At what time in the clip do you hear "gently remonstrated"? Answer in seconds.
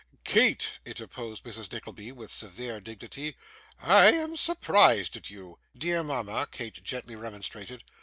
6.83-7.83